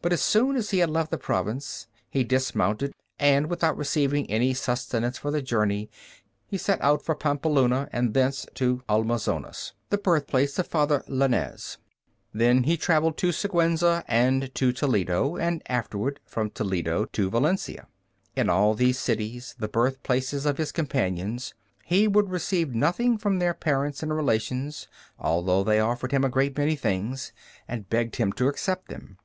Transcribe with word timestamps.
But 0.00 0.14
as 0.14 0.22
soon 0.22 0.56
as 0.56 0.70
he 0.70 0.78
had 0.78 0.90
left 0.90 1.10
the 1.12 1.18
province, 1.18 1.86
he 2.10 2.24
dismounted 2.24 2.92
and 3.20 3.48
without 3.48 3.76
receiving 3.76 4.28
any 4.30 4.52
sustenance 4.54 5.18
for 5.18 5.30
the 5.30 5.42
journey 5.42 5.90
he 6.48 6.56
set 6.58 6.80
out 6.80 7.02
for 7.04 7.14
Pampeluna 7.14 7.88
and 7.92 8.12
thence 8.14 8.46
to 8.54 8.82
Almazonus, 8.88 9.74
the 9.90 9.98
birthplace 9.98 10.58
of 10.58 10.66
Father 10.66 11.04
Laynez. 11.06 11.76
Then 12.32 12.64
he 12.64 12.76
traveled 12.78 13.12
on 13.12 13.16
to 13.18 13.28
Siguensa 13.30 14.04
and 14.08 14.52
to 14.56 14.72
Toledo, 14.72 15.36
and 15.36 15.62
afterward 15.66 16.18
from 16.24 16.50
Toledo 16.50 17.04
to 17.12 17.30
Valencia. 17.30 17.86
In 18.34 18.48
all 18.48 18.74
these 18.74 18.98
cities, 18.98 19.54
the 19.58 19.68
birthplaces 19.68 20.46
of 20.46 20.58
his 20.58 20.72
companions, 20.72 21.54
he 21.84 22.08
would 22.08 22.30
receive 22.30 22.74
nothing 22.74 23.18
from 23.18 23.38
their 23.38 23.54
parents 23.54 24.02
and 24.02 24.16
relations, 24.16 24.88
although 25.20 25.62
they 25.62 25.78
offered 25.78 26.10
him 26.10 26.24
a 26.24 26.30
great 26.30 26.56
many 26.56 26.74
things, 26.74 27.32
and 27.68 27.90
begged 27.90 28.16
him 28.16 28.32
to 28.32 28.48
accept 28.48 28.88
them. 28.88 29.18